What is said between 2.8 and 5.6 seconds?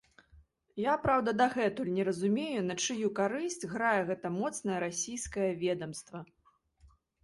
чыю карысць грае гэтае моцнае расійскае